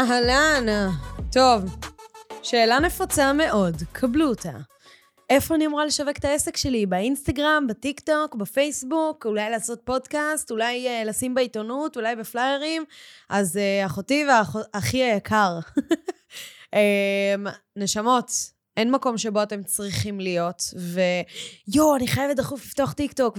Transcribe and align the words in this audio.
אהלן. 0.00 0.88
טוב, 1.32 1.62
שאלה 2.42 2.78
נפוצה 2.78 3.32
מאוד, 3.32 3.76
קבלו 3.92 4.28
אותה. 4.28 4.50
איפה 5.30 5.54
אני 5.54 5.66
אמורה 5.66 5.86
לשווק 5.86 6.18
את 6.18 6.24
העסק 6.24 6.56
שלי? 6.56 6.86
באינסטגרם, 6.86 7.66
בטיק 7.68 8.00
טוק, 8.00 8.34
בפייסבוק, 8.34 9.26
אולי 9.26 9.50
לעשות 9.50 9.80
פודקאסט, 9.84 10.50
אולי 10.50 10.86
אה, 10.86 11.08
לשים 11.08 11.34
בעיתונות, 11.34 11.96
אולי 11.96 12.16
בפליירים? 12.16 12.84
אז 13.28 13.56
אה, 13.56 13.86
אחותי 13.86 14.24
ואחי 14.28 15.02
היקר. 15.02 15.58
אמ, 16.74 17.50
נשמות, 17.76 18.30
אין 18.76 18.90
מקום 18.90 19.18
שבו 19.18 19.42
אתם 19.42 19.62
צריכים 19.62 20.20
להיות, 20.20 20.62
ויואו, 20.76 21.96
אני 21.96 22.06
חייבת 22.06 22.36
דחוף 22.36 22.64
לפתוח 22.64 22.92
טיק 22.92 23.12
טוק, 23.12 23.38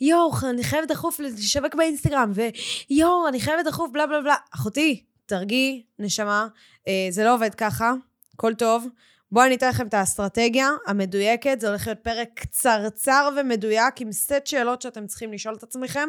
ויואו, 0.00 0.30
אני 0.50 0.64
חייבת 0.64 0.88
דחוף 0.88 1.20
לשווק 1.20 1.74
באינסטגרם, 1.74 2.32
ויואו, 2.34 3.28
אני 3.28 3.40
חייבת 3.40 3.64
דחוף 3.64 3.90
בלה 3.92 4.06
בלה 4.06 4.20
בלה. 4.20 4.36
אחותי, 4.54 5.04
תרגיעי, 5.26 5.82
נשמה, 5.98 6.48
אה, 6.88 7.06
זה 7.10 7.24
לא 7.24 7.34
עובד 7.34 7.54
ככה, 7.54 7.92
הכל 8.34 8.54
טוב. 8.54 8.88
בואו 9.32 9.46
אני 9.46 9.54
אתן 9.54 9.68
לכם 9.68 9.86
את 9.86 9.94
האסטרטגיה 9.94 10.70
המדויקת, 10.86 11.60
זה 11.60 11.68
הולך 11.68 11.86
להיות 11.86 11.98
פרק 11.98 12.28
קצרצר 12.34 13.28
ומדויק 13.36 14.00
עם 14.00 14.12
סט 14.12 14.46
שאלות 14.46 14.82
שאתם 14.82 15.06
צריכים 15.06 15.32
לשאול 15.32 15.54
את 15.54 15.62
עצמכם. 15.62 16.08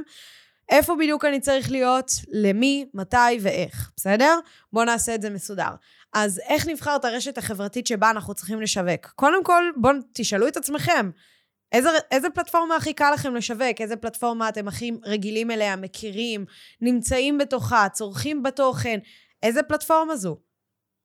איפה 0.70 0.96
בדיוק 1.00 1.26
אני 1.26 1.40
צריך 1.40 1.72
להיות, 1.72 2.12
למי, 2.32 2.86
מתי 2.94 3.18
ואיך, 3.42 3.92
בסדר? 3.98 4.40
בואו 4.74 4.86
נעשה 4.86 5.16
את 5.16 5.22
זה 5.22 5.30
מסודר. 5.30 5.70
אז 6.14 6.42
איך 6.48 6.68
נבחר 6.68 6.96
את 6.96 7.06
הרשת 7.06 7.38
החברתית 7.38 7.88
שבה 7.88 8.10
אנחנו 8.10 8.34
צריכים 8.34 8.62
לשווק? 8.62 9.06
קודם 9.16 9.44
כל, 9.44 9.64
בואו 9.76 9.94
תשאלו 10.14 10.48
את 10.48 10.58
עצמכם, 10.58 11.10
איזה, 11.76 11.90
איזה 12.12 12.30
פלטפורמה 12.30 12.76
הכי 12.76 12.94
קל 12.94 13.12
לכם 13.14 13.36
לשווק? 13.36 13.82
איזה 13.82 13.96
פלטפורמה 13.96 14.50
אתם 14.50 14.68
הכי 14.68 14.92
רגילים 15.06 15.52
אליה, 15.52 15.76
מכירים, 15.76 16.46
נמצאים 16.82 17.38
בתוכה, 17.38 17.88
צורכים 17.90 18.44
בתוכן? 18.44 19.00
איזה 19.44 19.64
פלטפורמה 19.64 20.16
זו? 20.16 20.38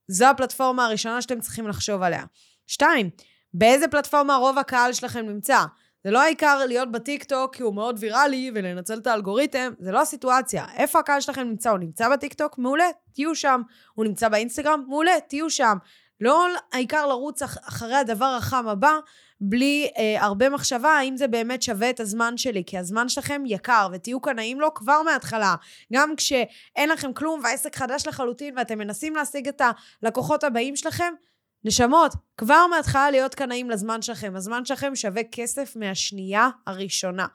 זו 0.08 0.26
הפלטפורמה 0.26 0.86
הראשונה 0.86 1.22
שאתם 1.22 1.40
צריכים 1.40 1.68
לחשוב 1.68 2.02
עליה. 2.02 2.24
שתיים, 2.66 3.10
באיזה 3.54 3.88
פלטפורמה 3.88 4.36
רוב 4.36 4.58
הקהל 4.58 4.92
שלכם 4.92 5.26
נמצא? 5.26 5.64
זה 6.04 6.10
לא 6.10 6.22
העיקר 6.22 6.66
להיות 6.66 6.92
בטיקטוק 6.92 7.56
כי 7.56 7.62
הוא 7.62 7.74
מאוד 7.74 7.96
ויראלי 7.98 8.50
ולנצל 8.54 8.98
את 8.98 9.06
האלגוריתם, 9.06 9.72
זה 9.78 9.92
לא 9.92 10.00
הסיטואציה. 10.00 10.66
איפה 10.76 10.98
הקהל 10.98 11.20
שלכם 11.20 11.42
נמצא? 11.42 11.70
הוא 11.70 11.78
נמצא 11.78 12.08
בטיקטוק? 12.08 12.58
מעולה, 12.58 12.84
תהיו 13.14 13.34
שם. 13.34 13.62
הוא 13.94 14.04
נמצא 14.04 14.28
באינסטגרם? 14.28 14.84
מעולה, 14.88 15.12
תהיו 15.28 15.50
שם. 15.50 15.76
לא 16.20 16.46
העיקר 16.72 17.06
לרוץ 17.06 17.42
אח, 17.42 17.58
אחרי 17.68 17.94
הדבר 17.94 18.26
החם 18.38 18.68
הבא, 18.68 18.98
בלי 19.40 19.88
אה, 19.98 20.24
הרבה 20.24 20.48
מחשבה 20.48 20.88
האם 20.90 21.16
זה 21.16 21.28
באמת 21.28 21.62
שווה 21.62 21.90
את 21.90 22.00
הזמן 22.00 22.36
שלי, 22.36 22.62
כי 22.66 22.78
הזמן 22.78 23.08
שלכם 23.08 23.42
יקר, 23.46 23.88
ותהיו 23.92 24.20
קנאים 24.20 24.60
לו 24.60 24.74
כבר 24.74 25.02
מההתחלה. 25.02 25.54
גם 25.92 26.16
כשאין 26.16 26.88
לכם 26.88 27.12
כלום 27.12 27.40
והעסק 27.44 27.76
חדש 27.76 28.06
לחלוטין 28.06 28.58
ואתם 28.58 28.78
מנסים 28.78 29.16
להשיג 29.16 29.48
את 29.48 29.62
הלקוחות 30.02 30.44
הבאים 30.44 30.76
שלכם, 30.76 31.12
נשמות, 31.64 32.12
כבר 32.36 32.66
מההתחלה 32.70 33.10
להיות 33.10 33.34
קנאים 33.34 33.70
לזמן 33.70 34.02
שלכם. 34.02 34.36
הזמן 34.36 34.64
שלכם 34.64 34.94
שווה 34.94 35.22
כסף 35.32 35.76
מהשנייה 35.76 36.48
הראשונה. 36.66 37.26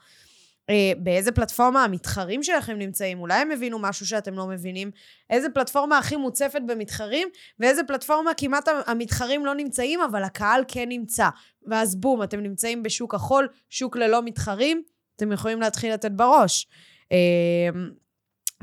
אה, 0.70 0.92
באיזה 0.98 1.32
פלטפורמה 1.32 1.84
המתחרים 1.84 2.44
שלכם 2.44 2.78
נמצאים, 2.78 3.20
אולי 3.20 3.42
הם 3.42 3.52
הבינו 3.52 3.80
משהו 3.80 4.08
שאתם 4.08 4.34
לא 4.34 4.48
מבינים, 4.48 4.92
איזה 5.30 5.50
פלטפורמה 5.50 5.98
הכי 5.98 6.16
מוצפת 6.16 6.62
במתחרים, 6.68 7.28
ואיזה 7.60 7.84
פלטפורמה 7.84 8.32
כמעט 8.38 8.70
המתחרים 8.86 9.46
לא 9.46 9.56
נמצאים, 9.56 10.02
אבל 10.02 10.24
הקהל 10.24 10.64
כן 10.68 10.90
נמצא. 10.90 11.30
ואז 11.68 11.96
בום, 11.96 12.24
אתם 12.24 12.40
נמצאים 12.40 12.84
בשוק 12.84 13.16
החול, 13.16 13.48
שוק 13.70 13.96
ללא 13.98 14.22
מתחרים, 14.24 14.84
אתם 15.16 15.32
יכולים 15.32 15.62
להתחיל 15.62 15.94
לתת 15.94 16.12
בראש. 16.12 16.68
אה, 17.12 17.70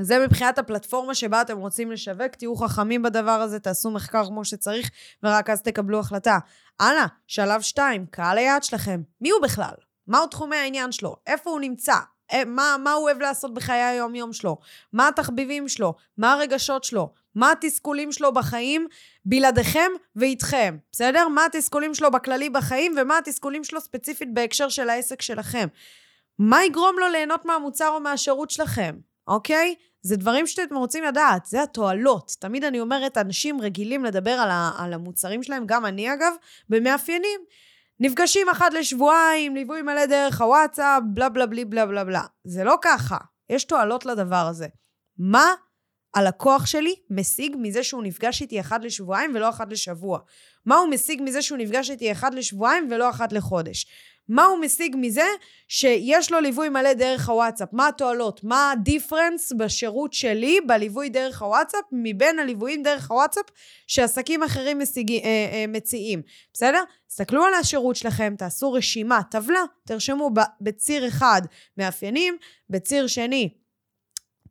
זה 0.00 0.18
מבחינת 0.26 0.58
הפלטפורמה 0.58 1.14
שבה 1.14 1.42
אתם 1.42 1.58
רוצים 1.58 1.92
לשווק, 1.92 2.34
תהיו 2.38 2.56
חכמים 2.56 3.02
בדבר 3.02 3.30
הזה, 3.30 3.60
תעשו 3.60 3.90
מחקר 3.90 4.24
כמו 4.26 4.44
שצריך, 4.44 4.90
ורק 5.22 5.50
אז 5.50 5.62
תקבלו 5.62 6.00
החלטה. 6.00 6.38
הלאה, 6.80 7.06
שלב 7.26 7.60
שתיים, 7.60 8.06
קהל 8.06 8.38
היעד 8.38 8.62
שלכם. 8.62 9.02
מי 9.20 9.30
הוא 9.30 9.42
בכלל? 9.42 9.74
מהו 10.12 10.26
תחומי 10.26 10.56
העניין 10.56 10.92
שלו? 10.92 11.16
איפה 11.26 11.50
הוא 11.50 11.60
נמצא? 11.60 11.94
אה, 12.32 12.44
מה, 12.44 12.76
מה 12.84 12.92
הוא 12.92 13.04
אוהב 13.04 13.20
לעשות 13.20 13.54
בחיי 13.54 13.82
היום-יום 13.82 14.32
שלו? 14.32 14.58
מה 14.92 15.08
התחביבים 15.08 15.68
שלו? 15.68 15.94
מה 16.18 16.32
הרגשות 16.32 16.84
שלו? 16.84 17.12
מה 17.34 17.52
התסכולים 17.52 18.12
שלו 18.12 18.32
בחיים 18.32 18.86
בלעדיכם 19.24 19.90
ואיתכם, 20.16 20.76
בסדר? 20.92 21.28
מה 21.28 21.44
התסכולים 21.44 21.94
שלו 21.94 22.10
בכללי 22.10 22.50
בחיים 22.50 22.94
ומה 23.00 23.18
התסכולים 23.18 23.64
שלו 23.64 23.80
ספציפית 23.80 24.34
בהקשר 24.34 24.68
של 24.68 24.88
העסק 24.88 25.22
שלכם. 25.22 25.68
מה 26.38 26.64
יגרום 26.64 26.96
לו 26.98 27.08
ליהנות 27.08 27.44
מהמוצר 27.44 27.88
או 27.88 28.00
מהשירות 28.00 28.50
שלכם, 28.50 28.96
אוקיי? 29.28 29.74
זה 30.02 30.16
דברים 30.16 30.46
שאתם 30.46 30.76
רוצים 30.76 31.04
לדעת, 31.04 31.46
זה 31.46 31.62
התועלות. 31.62 32.32
תמיד 32.38 32.64
אני 32.64 32.80
אומרת, 32.80 33.18
אנשים 33.18 33.60
רגילים 33.60 34.04
לדבר 34.04 34.30
על, 34.30 34.50
ה, 34.50 34.70
על 34.78 34.92
המוצרים 34.92 35.42
שלהם, 35.42 35.66
גם 35.66 35.86
אני 35.86 36.12
אגב, 36.12 36.32
במאפיינים. 36.68 37.40
נפגשים 38.02 38.48
אחת 38.48 38.72
לשבועיים, 38.72 39.54
ליווי 39.54 39.82
מלא 39.82 40.06
דרך 40.06 40.40
הוואטסאפ, 40.40 41.02
בלה 41.06 41.28
בלה 41.28 41.46
בלי 41.46 41.64
בלה 41.64 41.86
בלה 41.86 42.04
בלה. 42.04 42.22
זה 42.44 42.64
לא 42.64 42.78
ככה. 42.82 43.16
יש 43.50 43.64
תועלות 43.64 44.06
לדבר 44.06 44.46
הזה. 44.50 44.66
מה 45.18 45.54
הלקוח 46.14 46.66
שלי 46.66 46.94
משיג 47.10 47.56
מזה 47.58 47.82
שהוא 47.82 48.02
נפגש 48.02 48.42
איתי 48.42 48.60
אחת 48.60 48.84
לשבועיים 48.84 49.32
ולא 49.34 49.48
אחת 49.48 49.72
לשבוע? 49.72 50.18
מה 50.66 50.76
הוא 50.76 50.88
משיג 50.88 51.22
מזה 51.22 51.42
שהוא 51.42 51.58
נפגש 51.58 51.90
איתי 51.90 52.12
אחת 52.12 52.34
לשבועיים 52.34 52.88
ולא 52.90 53.10
אחת 53.10 53.32
לחודש? 53.32 53.86
מה 54.28 54.44
הוא 54.44 54.58
משיג 54.58 54.96
מזה 54.98 55.26
שיש 55.68 56.32
לו 56.32 56.40
ליווי 56.40 56.68
מלא 56.68 56.92
דרך 56.92 57.28
הוואטסאפ? 57.28 57.68
מה 57.72 57.88
התועלות? 57.88 58.44
מה 58.44 58.70
הדיפרנס 58.72 59.52
בשירות 59.52 60.12
שלי 60.12 60.60
בליווי 60.66 61.08
דרך 61.08 61.42
הוואטסאפ 61.42 61.84
מבין 61.92 62.38
הליוויים 62.38 62.82
דרך 62.82 63.10
הוואטסאפ 63.10 63.44
שעסקים 63.86 64.42
אחרים 64.42 64.78
משיג, 64.78 65.12
אה, 65.12 65.18
אה, 65.24 65.64
מציעים? 65.68 66.22
בסדר? 66.52 66.82
תסתכלו 67.08 67.44
על 67.44 67.54
השירות 67.54 67.96
שלכם, 67.96 68.34
תעשו 68.38 68.72
רשימה, 68.72 69.20
טבלה, 69.30 69.62
תרשמו 69.86 70.30
בציר 70.60 71.08
אחד 71.08 71.42
מאפיינים, 71.78 72.36
בציר 72.70 73.06
שני 73.06 73.48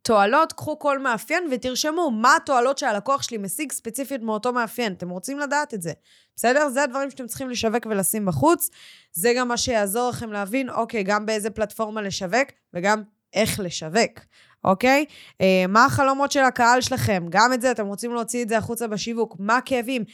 תועלות, 0.02 0.52
קחו 0.52 0.78
כל 0.78 0.98
מאפיין 0.98 1.48
ותרשמו 1.50 2.10
מה 2.10 2.36
התועלות 2.36 2.78
שהלקוח 2.78 3.22
שלי 3.22 3.38
משיג 3.38 3.72
ספציפית 3.72 4.22
מאותו 4.22 4.52
מאפיין. 4.52 4.92
אתם 4.92 5.10
רוצים 5.10 5.38
לדעת 5.38 5.74
את 5.74 5.82
זה, 5.82 5.92
בסדר? 6.36 6.68
זה 6.68 6.82
הדברים 6.82 7.10
שאתם 7.10 7.26
צריכים 7.26 7.50
לשווק 7.50 7.86
ולשים 7.90 8.26
בחוץ. 8.26 8.70
זה 9.12 9.32
גם 9.36 9.48
מה 9.48 9.56
שיעזור 9.56 10.08
לכם 10.08 10.32
להבין, 10.32 10.70
אוקיי, 10.70 11.02
גם 11.02 11.26
באיזה 11.26 11.50
פלטפורמה 11.50 12.02
לשווק 12.02 12.48
וגם 12.74 13.02
איך 13.32 13.60
לשווק, 13.60 14.20
אוקיי? 14.64 15.04
אה, 15.40 15.64
מה 15.68 15.84
החלומות 15.84 16.32
של 16.32 16.40
הקהל 16.40 16.80
שלכם? 16.80 17.26
גם 17.30 17.52
את 17.52 17.60
זה, 17.60 17.70
אתם 17.70 17.86
רוצים 17.86 18.14
להוציא 18.14 18.42
את 18.42 18.48
זה 18.48 18.58
החוצה 18.58 18.86
בשיווק. 18.86 19.36
מה 19.38 19.56
הכאבים? 19.56 20.04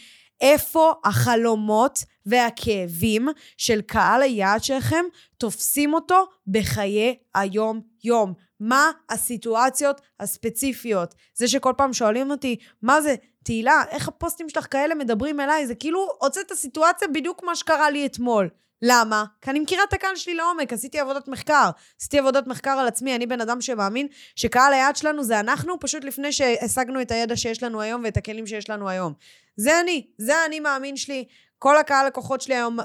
איפה 0.41 0.93
החלומות 1.05 2.05
והכאבים 2.27 3.29
של 3.57 3.81
קהל 3.81 4.23
היעד 4.23 4.65
שלכם 4.65 5.05
תופסים 5.39 5.95
אותו 5.95 6.25
בחיי 6.47 7.17
היום-יום. 7.35 8.48
מה 8.61 8.91
הסיטואציות 9.11 10.01
הספציפיות. 10.21 11.15
זה 11.35 11.49
שכל 11.49 11.73
פעם 11.77 11.93
שואלים 11.93 12.31
אותי, 12.31 12.57
מה 12.83 13.01
זה, 13.01 13.15
תהילה, 13.45 13.83
איך 13.91 14.09
הפוסטים 14.09 14.49
שלך 14.49 14.67
כאלה 14.71 14.95
מדברים 14.95 15.41
אליי? 15.41 15.67
זה 15.67 15.75
כאילו 15.75 16.09
הוצאת 16.21 16.51
הסיטואציה 16.51 17.09
בדיוק 17.09 17.43
מה 17.43 17.57
שקרה 17.57 17.91
לי 17.91 18.07
אתמול. 18.07 18.49
למה? 18.83 19.25
כי 19.43 19.51
אני 19.51 19.61
מכירה 19.61 19.85
את 19.89 19.93
הקהל 19.93 20.17
שלי 20.17 20.35
לעומק, 20.35 20.73
עשיתי 20.73 20.99
עבודת 20.99 21.29
מחקר. 21.29 21.71
עשיתי 22.01 22.19
עבודת 22.19 22.47
מחקר 22.47 22.71
על 22.71 22.89
עצמי, 22.89 23.17
אני 23.17 23.27
בן 23.27 23.41
אדם 23.41 23.61
שמאמין 23.61 24.07
שקהל 24.37 24.73
היעד 24.73 24.97
שלנו 24.97 25.25
זה 25.25 25.41
אנחנו, 25.41 25.81
פשוט 25.81 26.05
לפני 26.05 26.33
שהשגנו 26.33 27.03
את 27.03 27.11
הידע 27.11 27.37
שיש 27.37 27.63
לנו 27.63 27.81
היום 27.81 28.03
ואת 28.05 28.17
הכלים 28.17 28.47
שיש 28.47 28.71
לנו 28.71 28.89
היום. 28.89 29.13
זה 29.57 29.81
אני, 29.81 30.07
זה 30.19 30.37
האני 30.37 30.61
מאמין 30.61 30.97
שלי. 30.97 31.25
כל 31.59 31.77
הקהל 31.77 32.07
לקוחות 32.07 32.41
שלי 32.41 32.55
היום 32.55 32.79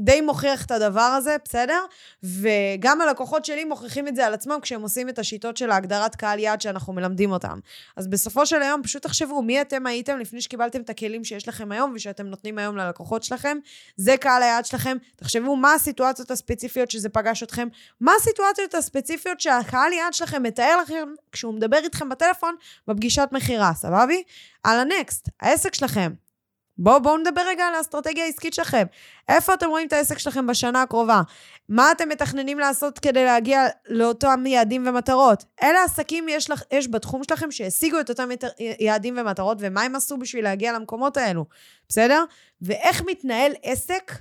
די 0.00 0.20
מוכיח 0.20 0.66
את 0.66 0.70
הדבר 0.70 1.00
הזה, 1.00 1.36
בסדר? 1.44 1.84
וגם 2.22 3.00
הלקוחות 3.00 3.44
שלי 3.44 3.64
מוכיחים 3.64 4.08
את 4.08 4.16
זה 4.16 4.26
על 4.26 4.34
עצמם 4.34 4.58
כשהם 4.62 4.82
עושים 4.82 5.08
את 5.08 5.18
השיטות 5.18 5.56
של 5.56 5.70
ההגדרת 5.70 6.16
קהל 6.16 6.38
יעד 6.38 6.60
שאנחנו 6.60 6.92
מלמדים 6.92 7.32
אותם. 7.32 7.58
אז 7.96 8.08
בסופו 8.08 8.46
של 8.46 8.62
היום 8.62 8.82
פשוט 8.82 9.02
תחשבו 9.02 9.42
מי 9.42 9.60
אתם 9.60 9.86
הייתם 9.86 10.18
לפני 10.18 10.40
שקיבלתם 10.40 10.80
את 10.80 10.90
הכלים 10.90 11.24
שיש 11.24 11.48
לכם 11.48 11.72
היום 11.72 11.92
ושאתם 11.94 12.26
נותנים 12.26 12.58
היום 12.58 12.76
ללקוחות 12.76 13.22
שלכם. 13.22 13.58
זה 13.96 14.16
קהל 14.16 14.42
היעד 14.42 14.64
שלכם. 14.64 14.96
תחשבו 15.16 15.56
מה 15.56 15.74
הסיטואציות 15.74 16.30
הספציפיות 16.30 16.90
שזה 16.90 17.08
פגש 17.08 17.42
אתכם, 17.42 17.68
מה 18.00 18.12
הסיטואציות 18.20 18.74
הספציפיות 18.74 19.40
שהקהל 19.40 19.92
יעד 19.92 20.14
שלכם 20.14 20.42
מתאר 20.42 20.76
לכם 20.82 21.08
כשהוא 21.32 21.54
מדבר 21.54 21.78
איתכם 21.84 22.08
בטלפון 22.08 22.54
בפגישת 22.88 23.28
מכירה, 23.32 23.72
סבבי? 23.74 24.22
על 24.62 24.78
הנקסט, 24.78 25.28
העסק 25.40 25.74
שלכם. 25.74 26.21
בואו 26.78 27.02
בוא 27.02 27.18
נדבר 27.18 27.42
רגע 27.46 27.64
על 27.64 27.74
האסטרטגיה 27.74 28.24
העסקית 28.24 28.54
שלכם. 28.54 28.86
איפה 29.28 29.54
אתם 29.54 29.68
רואים 29.68 29.88
את 29.88 29.92
העסק 29.92 30.18
שלכם 30.18 30.46
בשנה 30.46 30.82
הקרובה? 30.82 31.22
מה 31.68 31.92
אתם 31.92 32.08
מתכננים 32.08 32.58
לעשות 32.58 32.98
כדי 32.98 33.24
להגיע 33.24 33.66
לאותם 33.88 34.44
יעדים 34.46 34.86
ומטרות? 34.86 35.44
אלה 35.62 35.84
עסקים 35.84 36.28
יש, 36.28 36.50
לך, 36.50 36.62
יש 36.72 36.88
בתחום 36.88 37.24
שלכם 37.24 37.50
שהשיגו 37.50 38.00
את 38.00 38.10
אותם 38.10 38.28
יעדים 38.80 39.18
ומטרות, 39.18 39.58
ומה 39.60 39.82
הם 39.82 39.96
עשו 39.96 40.18
בשביל 40.18 40.44
להגיע 40.44 40.72
למקומות 40.72 41.16
האלו, 41.16 41.46
בסדר? 41.88 42.24
ואיך 42.62 43.02
מתנהל 43.06 43.52
עסק 43.62 44.12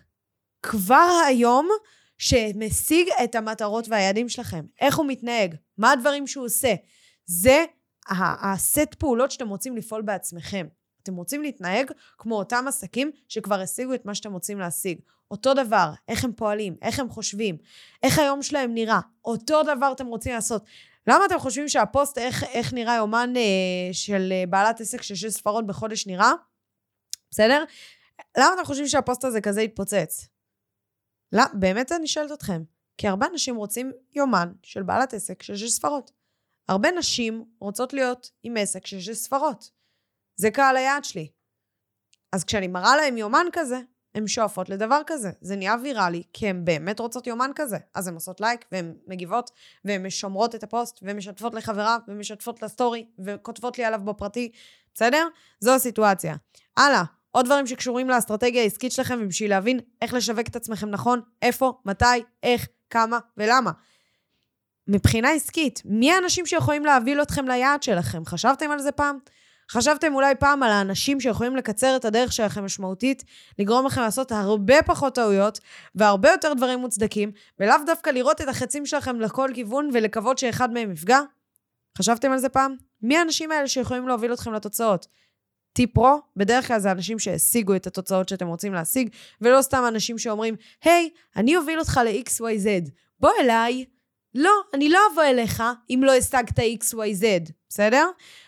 כבר 0.64 1.22
היום 1.28 1.70
שמשיג 2.18 3.08
את 3.24 3.36
המטרות 3.36 3.90
והיעדים 3.90 4.30
שלכם? 4.30 4.66
איך 4.82 4.98
הוא 4.98 5.06
מתנהג? 5.06 5.56
מה 5.78 5.92
הדברים 5.92 6.28
שהוא 6.28 6.46
עושה? 6.46 6.74
זה 7.26 7.66
הסט 8.10 8.94
פעולות 8.94 9.32
שאתם 9.32 9.50
רוצים 9.50 9.78
לפעול 9.78 10.02
בעצמכם. 10.02 10.68
אתם 11.04 11.16
רוצים 11.16 11.42
להתנהג 11.42 11.92
כמו 12.18 12.36
אותם 12.36 12.66
עסקים 12.68 13.12
שכבר 13.28 13.62
השיגו 13.62 13.94
את 13.94 14.06
מה 14.06 14.16
שאתם 14.16 14.34
רוצים 14.34 14.60
להשיג. 14.60 15.00
אותו 15.32 15.54
דבר, 15.54 15.92
איך 16.08 16.24
הם 16.24 16.34
פועלים, 16.34 16.76
איך 16.82 17.00
הם 17.00 17.10
חושבים, 17.10 17.58
איך 18.04 18.20
היום 18.20 18.42
שלהם 18.42 18.74
נראה. 18.74 19.00
אותו 19.26 19.64
דבר 19.64 19.92
אתם 19.92 20.08
רוצים 20.08 20.34
לעשות. 20.34 20.64
למה 21.08 21.26
אתם 21.26 21.40
חושבים 21.40 21.70
שהפוסט, 21.70 22.18
איך, 22.18 22.44
איך 22.44 22.74
נראה 22.74 22.96
יומן 22.96 23.34
אה, 23.38 23.94
של 23.94 24.30
אה, 24.32 24.44
בעלת 24.50 24.82
עסק 24.82 25.02
של 25.02 25.16
שש 25.16 25.28
ספרות 25.28 25.68
בחודש 25.68 26.08
נראה? 26.08 26.32
בסדר? 27.32 27.64
למה 28.38 28.54
אתם 28.54 28.66
חושבים 28.66 28.88
שהפוסט 28.88 29.26
הזה 29.26 29.42
כזה 29.42 29.62
יתפוצץ? 29.62 30.28
לא, 31.32 31.44
באמת 31.54 31.92
אני 31.92 32.08
שואלת 32.08 32.32
אתכם. 32.32 32.64
כי 32.98 33.08
הרבה 33.08 33.28
אנשים 33.32 33.56
רוצים 33.56 33.92
יומן 34.14 34.52
של 34.64 34.84
בעלת 34.84 35.14
עסק 35.14 35.44
של 35.44 35.56
שש 35.56 35.70
ספרות. 35.70 36.12
הרבה 36.68 36.92
נשים 36.92 37.46
רוצות 37.60 37.94
להיות 37.94 38.32
עם 38.44 38.58
עסק 38.58 38.86
של 38.86 39.00
שש 39.00 39.18
ספרות. 39.18 39.72
זה 40.36 40.52
קהל 40.52 40.78
היעד 40.78 41.04
שלי. 41.04 41.28
אז 42.32 42.44
כשאני 42.44 42.68
מראה 42.68 42.96
להם 42.96 43.18
יומן 43.18 43.46
כזה, 43.54 43.80
הן 44.16 44.28
שואפות 44.28 44.70
לדבר 44.70 45.02
כזה. 45.08 45.32
זה 45.42 45.56
נהיה 45.56 45.76
ויראלי, 45.84 46.24
כי 46.34 46.48
הן 46.48 46.66
באמת 46.66 47.00
רוצות 47.00 47.28
יומן 47.28 47.52
כזה. 47.56 47.78
אז 47.96 48.08
הן 48.08 48.14
עושות 48.14 48.42
לייק, 48.42 48.66
והן 48.72 48.94
מגיבות, 49.08 49.52
והן 49.86 50.06
משומרות 50.06 50.56
את 50.56 50.64
הפוסט, 50.64 51.00
והן 51.02 51.18
משתפות 51.18 51.54
לחברה, 51.54 51.98
ומשתפות 52.08 52.64
לסטורי, 52.64 53.06
וכותבות 53.20 53.78
לי 53.78 53.84
עליו 53.84 54.00
בפרטי, 54.00 54.52
בסדר? 54.94 55.28
זו 55.60 55.76
הסיטואציה. 55.76 56.36
הלאה, 56.78 57.04
עוד 57.32 57.46
דברים 57.46 57.68
שקשורים 57.68 58.10
לאסטרטגיה 58.10 58.62
העסקית 58.62 58.92
שלכם, 58.92 59.20
ובשביל 59.24 59.50
להבין 59.50 59.80
איך 60.02 60.14
לשווק 60.14 60.48
את 60.48 60.56
עצמכם 60.56 60.90
נכון, 60.90 61.22
איפה, 61.42 61.74
מתי, 61.86 62.06
איך, 62.44 62.68
כמה 62.90 63.20
ולמה. 63.38 63.72
מבחינה 64.88 65.32
עסקית, 65.32 65.82
מי 65.86 66.12
האנשים 66.12 66.46
שיכולים 66.46 66.86
להביא 66.86 67.22
אתכם 67.22 67.48
ליעד 67.48 67.84
שלכם? 67.84 68.26
חשבתם 68.26 68.72
על 68.72 68.80
זה 68.80 68.92
פעם? 68.92 69.20
חשבתם 69.72 70.16
אולי 70.16 70.36
פעם 70.36 70.64
על 70.64 70.72
האנשים 70.72 71.20
שיכולים 71.20 71.56
לקצר 71.56 71.96
את 71.96 72.06
הדרך 72.06 72.34
שלכם 72.34 72.66
משמעותית, 72.66 73.24
לגרום 73.60 73.86
לכם 73.86 74.02
לעשות 74.02 74.32
הרבה 74.32 74.82
פחות 74.82 75.16
טעויות 75.16 75.60
והרבה 75.96 76.30
יותר 76.30 76.54
דברים 76.54 76.80
מוצדקים, 76.80 77.32
ולאו 77.60 77.76
דווקא 77.86 78.10
לראות 78.10 78.42
את 78.42 78.48
החצים 78.48 78.86
שלכם 78.86 79.20
לכל 79.20 79.50
כיוון 79.54 79.90
ולקוות 79.94 80.38
שאחד 80.38 80.74
מהם 80.74 80.92
יפגע? 80.92 81.20
חשבתם 81.98 82.32
על 82.32 82.38
זה 82.38 82.50
פעם? 82.50 82.76
מי 83.02 83.18
האנשים 83.18 83.52
האלה 83.52 83.68
שיכולים 83.68 84.08
להוביל 84.08 84.34
אתכם 84.34 84.54
לתוצאות? 84.54 85.08
טיפ 85.74 85.94
פרו, 85.94 86.22
בדרך 86.36 86.68
כלל 86.68 86.80
זה 86.80 86.92
אנשים 86.92 87.20
שהשיגו 87.20 87.76
את 87.76 87.88
התוצאות 87.88 88.30
שאתם 88.30 88.48
רוצים 88.48 88.74
להשיג, 88.74 89.10
ולא 89.42 89.62
סתם 89.62 89.84
אנשים 89.88 90.18
שאומרים, 90.18 90.56
היי, 90.84 91.10
hey, 91.14 91.20
אני 91.36 91.58
אוביל 91.58 91.80
אותך 91.80 92.00
ל-XYZ, 92.06 92.90
בוא 93.20 93.32
אליי. 93.42 93.86
לא, 94.36 94.52
אני 94.74 94.90
לא 94.90 95.00
אבוא 95.14 95.24
אליך 95.24 95.64
אם 95.90 96.02
לא 96.04 96.14
השגת 96.14 96.60
XYZ, 96.60 97.52
בסדר? 97.72 98.08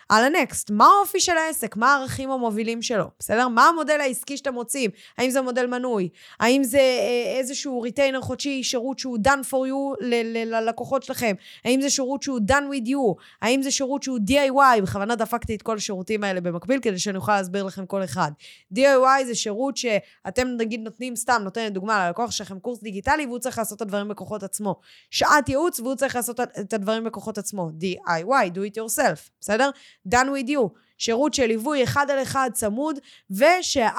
על 0.09 0.23
הנקסט, 0.23 0.71
מה 0.71 0.85
האופי 0.85 1.19
של 1.19 1.37
העסק? 1.37 1.75
מה 1.75 1.93
הערכים 1.93 2.31
המובילים 2.31 2.81
שלו? 2.81 3.05
בסדר? 3.19 3.47
מה 3.47 3.67
המודל 3.67 4.01
העסקי 4.01 4.37
שאתם 4.37 4.55
רוצים? 4.55 4.91
האם 5.17 5.29
זה 5.29 5.41
מודל 5.41 5.65
מנוי? 5.65 6.09
האם 6.39 6.63
זה 6.63 6.77
אה, 6.77 7.37
איזשהו 7.37 7.81
retainer 7.81 8.21
חודשי, 8.21 8.63
שירות 8.63 8.99
שהוא 8.99 9.17
done 9.27 9.51
for 9.51 9.69
you 9.69 10.05
ללקוחות 10.45 11.03
שלכם? 11.03 11.35
האם 11.65 11.81
זה 11.81 11.89
שירות 11.89 12.23
שהוא 12.23 12.39
done 12.51 12.63
with 12.73 12.87
you? 12.87 13.21
האם 13.41 13.61
זה 13.61 13.71
שירות 13.71 14.03
שהוא 14.03 14.19
DIY? 14.27 14.81
בכוונה 14.81 15.15
דפקתי 15.15 15.55
את 15.55 15.61
כל 15.61 15.75
השירותים 15.75 16.23
האלה 16.23 16.41
במקביל, 16.41 16.79
כדי 16.79 16.99
שאני 16.99 17.17
אוכל 17.17 17.37
להסביר 17.37 17.63
לכם 17.63 17.85
כל 17.85 18.03
אחד. 18.03 18.31
DIY 18.75 19.25
זה 19.25 19.35
שירות 19.35 19.77
שאתם 19.77 20.47
נגיד 20.57 20.79
נותנים, 20.79 21.15
סתם 21.15 21.41
נותנת 21.43 21.73
דוגמה 21.73 22.07
ללקוח 22.07 22.31
שלכם 22.31 22.59
קורס 22.59 22.81
דיגיטלי, 22.83 23.25
והוא 23.25 23.39
צריך 23.39 23.57
לעשות 23.57 23.77
את 23.77 23.81
הדברים 23.81 24.07
בכוחות 24.07 24.43
עצמו. 24.43 24.79
שעת 25.09 25.49
ייעוץ, 25.49 25.79
והוא 25.79 25.95
צריך 25.95 26.15
לעשות 26.15 26.39
את 26.39 26.73
הדברים 26.73 27.03
בכוחות 27.03 27.37
עצמו. 27.37 27.69
DIY, 27.81 28.49
do 28.53 28.57
it 28.57 28.77
yourself, 28.77 29.12
בסדר? 29.41 29.69
done 30.09 30.27
with 30.27 30.49
you, 30.49 30.69
שירות 30.97 31.33
של 31.33 31.45
ליווי 31.45 31.83
אחד 31.83 32.11
על 32.11 32.21
אחד 32.21 32.49
צמוד, 32.53 32.99
ושהאיש 33.31 33.89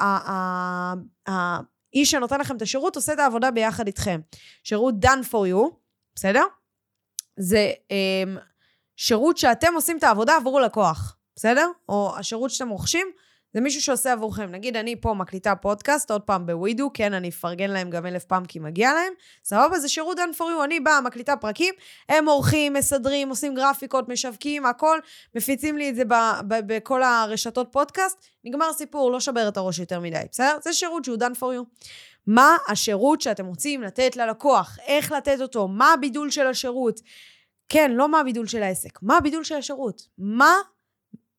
שנותן 2.11 2.39
לכם 2.39 2.57
את 2.57 2.61
השירות 2.61 2.95
עושה 2.95 3.13
את 3.13 3.19
העבודה 3.19 3.51
ביחד 3.51 3.87
איתכם. 3.87 4.21
שירות 4.63 4.95
done 5.05 5.23
for 5.31 5.47
you, 5.53 5.75
בסדר? 6.15 6.43
זה 7.37 7.71
um, 7.83 8.39
שירות 8.95 9.37
שאתם 9.37 9.73
עושים 9.75 9.97
את 9.97 10.03
העבודה 10.03 10.35
עבור 10.35 10.61
לקוח, 10.61 11.17
בסדר? 11.35 11.67
או 11.89 12.13
השירות 12.17 12.51
שאתם 12.51 12.69
רוכשים, 12.69 13.07
זה 13.55 13.61
מישהו 13.61 13.81
שעושה 13.81 14.13
עבורכם. 14.13 14.51
נגיד, 14.51 14.77
אני 14.77 14.95
פה 15.01 15.13
מקליטה 15.13 15.55
פודקאסט, 15.55 16.11
עוד 16.11 16.21
פעם 16.21 16.45
בווידו, 16.45 16.91
כן, 16.93 17.13
אני 17.13 17.29
אפרגן 17.29 17.69
להם 17.69 17.89
גם 17.89 18.05
אלף 18.05 18.23
פעם 18.23 18.45
כי 18.45 18.59
מגיע 18.59 18.93
להם. 18.93 19.13
סבבה, 19.43 19.79
זה 19.79 19.89
שירות 19.89 20.17
done 20.17 20.37
for 20.37 20.41
you. 20.41 20.63
אני 20.63 20.79
באה, 20.79 21.01
מקליטה 21.01 21.35
פרקים, 21.35 21.73
הם 22.09 22.29
עורכים, 22.29 22.73
מסדרים, 22.73 23.29
עושים 23.29 23.55
גרפיקות, 23.55 24.09
משווקים, 24.09 24.65
הכל, 24.65 24.99
מפיצים 25.35 25.77
לי 25.77 25.89
את 25.89 25.95
זה 25.95 26.03
בכל 26.47 27.03
הרשתות 27.03 27.67
פודקאסט. 27.71 28.25
נגמר 28.43 28.73
סיפור, 28.73 29.11
לא 29.11 29.19
שבר 29.19 29.47
את 29.47 29.57
הראש 29.57 29.79
יותר 29.79 29.99
מדי, 29.99 30.21
בסדר? 30.31 30.57
זה 30.61 30.73
שירות 30.73 31.05
שהוא 31.05 31.17
done 31.17 31.35
for 31.39 31.59
you. 31.59 31.85
מה 32.27 32.57
השירות 32.67 33.21
שאתם 33.21 33.45
רוצים 33.45 33.81
לתת 33.81 34.15
ללקוח? 34.15 34.77
איך 34.87 35.11
לתת 35.11 35.41
אותו? 35.41 35.67
מה 35.67 35.93
הבידול 35.93 36.29
של 36.29 36.47
השירות? 36.47 36.99
כן, 37.69 37.91
לא 37.91 38.09
מה 38.09 38.19
הבידול 38.19 38.47
של 38.47 38.63
העסק, 38.63 38.99
מה 39.01 39.17
הבידול 39.17 39.43
של 39.43 39.55
השירות? 39.55 40.01
מה 40.17 40.55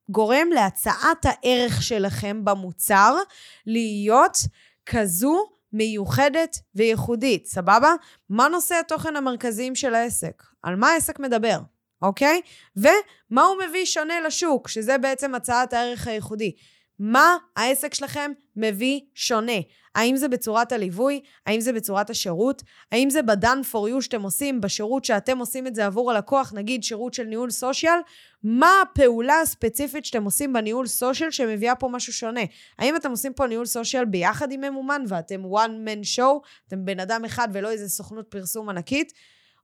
גורם 0.08 0.48
להצעת 0.54 1.24
הערך 1.24 1.82
שלכם 1.82 2.44
במוצר 2.44 3.16
להיות 3.66 4.38
כזו 4.86 5.44
מיוחדת 5.72 6.58
וייחודית, 6.74 7.46
סבבה? 7.46 7.94
מה 8.30 8.48
נושא 8.48 8.74
התוכן 8.74 9.16
המרכזיים 9.16 9.74
של 9.74 9.94
העסק? 9.94 10.42
על 10.62 10.76
מה 10.76 10.88
העסק 10.88 11.20
מדבר, 11.20 11.58
אוקיי? 12.02 12.40
ומה 12.76 13.42
הוא 13.42 13.56
מביא 13.68 13.84
שונה 13.84 14.20
לשוק, 14.20 14.68
שזה 14.68 14.98
בעצם 14.98 15.34
הצעת 15.34 15.72
הערך 15.72 16.06
הייחודי. 16.06 16.52
מה 16.98 17.36
העסק 17.56 17.94
שלכם 17.94 18.32
מביא 18.56 19.00
שונה? 19.14 19.52
האם 19.94 20.16
זה 20.16 20.28
בצורת 20.28 20.72
הליווי? 20.72 21.20
האם 21.46 21.60
זה 21.60 21.72
בצורת 21.72 22.10
השירות? 22.10 22.62
האם 22.92 23.10
זה 23.10 23.22
ב-done 23.22 23.72
for 23.72 23.90
you 23.94 24.00
שאתם 24.00 24.22
עושים, 24.22 24.60
בשירות 24.60 25.04
שאתם 25.04 25.38
עושים 25.38 25.66
את 25.66 25.74
זה 25.74 25.86
עבור 25.86 26.10
הלקוח, 26.10 26.52
נגיד 26.52 26.82
שירות 26.82 27.14
של 27.14 27.24
ניהול 27.24 27.50
סושיאל? 27.50 27.98
מה 28.42 28.82
הפעולה 28.82 29.40
הספציפית 29.40 30.04
שאתם 30.04 30.24
עושים 30.24 30.52
בניהול 30.52 30.86
סושיאל 30.86 31.30
שמביאה 31.30 31.74
פה 31.74 31.88
משהו 31.88 32.12
שונה? 32.12 32.40
האם 32.78 32.96
אתם 32.96 33.10
עושים 33.10 33.32
פה 33.32 33.46
ניהול 33.46 33.66
social 33.66 34.04
ביחד 34.04 34.52
עם 34.52 34.60
ממומן 34.60 35.02
ואתם 35.08 35.44
one 35.44 35.88
man 35.88 36.16
show, 36.16 36.46
אתם 36.68 36.84
בן 36.84 37.00
אדם 37.00 37.24
אחד 37.24 37.48
ולא 37.52 37.70
איזה 37.70 37.88
סוכנות 37.88 38.26
פרסום 38.28 38.68
ענקית? 38.68 39.12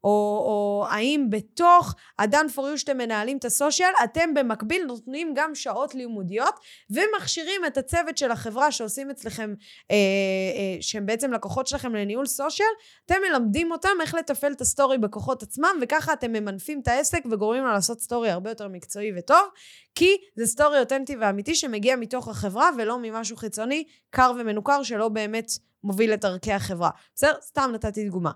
או, 0.05 0.43
או 0.47 0.87
האם 0.91 1.27
בתוך 1.31 1.95
ה-done 2.19 2.57
for 2.57 2.61
you 2.61 2.77
שאתם 2.77 2.99
מנהלים 2.99 3.37
את 3.37 3.45
ה 3.45 3.51
social, 3.51 3.91
אתם 4.05 4.35
במקביל 4.35 4.85
נותנים 4.85 5.33
גם 5.35 5.55
שעות 5.55 5.95
לימודיות 5.95 6.55
ומכשירים 6.91 7.65
את 7.67 7.79
הצוות 7.79 8.19
של 8.19 8.31
החברה 8.31 8.73
שעושים 8.73 9.11
אצלכם, 9.11 9.55
אה, 9.91 9.97
אה, 9.97 10.77
שהם 10.81 11.07
בעצם 11.07 11.33
לקוחות 11.33 11.67
שלכם 11.67 11.95
לניהול 11.95 12.27
social, 12.27 12.69
אתם 13.07 13.15
מלמדים 13.31 13.73
אותם 13.73 13.97
איך 14.01 14.15
לתפעל 14.15 14.53
את 14.53 14.61
הסטורי 14.61 14.99
בכוחות 14.99 15.43
עצמם, 15.43 15.77
וככה 15.83 16.13
אתם 16.13 16.33
ממנפים 16.33 16.81
את 16.81 16.89
העסק 16.89 17.23
וגורמים 17.31 17.65
לה 17.65 17.73
לעשות 17.73 18.01
סטורי 18.01 18.31
הרבה 18.31 18.51
יותר 18.51 18.69
מקצועי 18.69 19.13
וטוב, 19.19 19.49
כי 19.95 20.17
זה 20.37 20.47
סטורי 20.47 20.81
אותנטי 20.81 21.17
ואמיתי 21.17 21.55
שמגיע 21.55 21.97
מתוך 21.97 22.29
החברה 22.29 22.71
ולא 22.79 22.99
ממשהו 23.03 23.37
חיצוני, 23.37 23.85
קר 24.11 24.33
ומנוכר 24.39 24.83
שלא 24.83 25.09
באמת 25.09 25.51
מוביל 25.85 26.15
את 26.15 26.25
ערכי 26.25 26.53
החברה. 26.53 26.91
בסדר? 27.15 27.35
סתם 27.41 27.71
נתתי 27.75 28.09
דוגמה. 28.09 28.31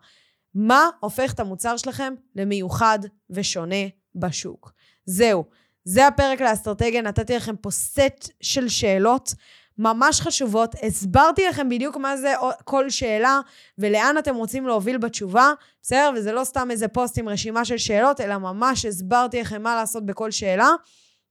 מה 0.59 0.89
הופך 1.01 1.33
את 1.33 1.41
המוצר 1.41 1.77
שלכם 1.77 2.15
למיוחד 2.35 2.99
ושונה 3.31 3.87
בשוק. 4.15 4.73
זהו, 5.05 5.45
זה 5.85 6.07
הפרק 6.07 6.41
לאסטרטגיה, 6.41 7.03
נתתי 7.03 7.37
לכם 7.37 7.57
פה 7.57 7.71
סט 7.71 8.31
של 8.41 8.69
שאלות 8.69 9.35
ממש 9.79 10.21
חשובות, 10.21 10.75
הסברתי 10.83 11.47
לכם 11.49 11.69
בדיוק 11.69 11.97
מה 11.97 12.17
זה 12.17 12.35
כל 12.65 12.91
שאלה 12.91 13.41
ולאן 13.79 14.19
אתם 14.19 14.35
רוצים 14.35 14.67
להוביל 14.67 14.99
בתשובה, 14.99 15.53
בסדר? 15.83 16.11
וזה 16.17 16.33
לא 16.33 16.45
סתם 16.45 16.71
איזה 16.71 16.89
פוסט 16.89 17.19
עם 17.19 17.29
רשימה 17.29 17.65
של 17.65 17.79
שאלות, 17.79 18.21
אלא 18.21 18.39
ממש 18.39 18.85
הסברתי 18.85 19.41
לכם 19.41 19.63
מה 19.63 19.77
לעשות 19.77 20.07
בכל 20.07 20.31
שאלה 20.31 20.71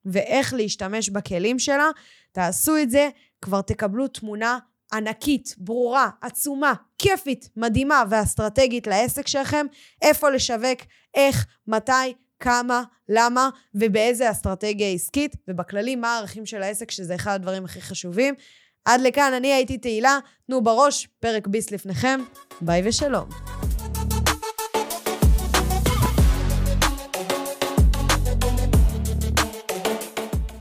ואיך 0.05 0.53
להשתמש 0.53 1.09
בכלים 1.09 1.59
שלה. 1.59 1.89
תעשו 2.31 2.77
את 2.77 2.91
זה, 2.91 3.09
כבר 3.41 3.61
תקבלו 3.61 4.07
תמונה 4.07 4.57
ענקית, 4.93 5.55
ברורה, 5.57 6.09
עצומה, 6.21 6.73
כיפית, 6.97 7.49
מדהימה 7.57 8.03
ואסטרטגית 8.09 8.87
לעסק 8.87 9.27
שלכם, 9.27 9.65
איפה 10.01 10.29
לשווק, 10.29 10.81
איך, 11.15 11.45
מתי, 11.67 12.13
כמה, 12.39 12.83
למה 13.09 13.49
ובאיזה 13.75 14.31
אסטרטגיה 14.31 14.93
עסקית, 14.93 15.35
ובכללי 15.47 15.95
מה 15.95 16.15
הערכים 16.15 16.45
של 16.45 16.63
העסק, 16.63 16.91
שזה 16.91 17.15
אחד 17.15 17.33
הדברים 17.33 17.65
הכי 17.65 17.81
חשובים. 17.81 18.35
עד 18.85 19.01
לכאן, 19.01 19.33
אני 19.33 19.53
הייתי 19.53 19.77
תהילה, 19.77 20.19
תנו 20.47 20.63
בראש, 20.63 21.07
פרק 21.19 21.47
ביס 21.47 21.71
לפניכם, 21.71 22.19
ביי 22.61 22.81
ושלום. 22.85 23.64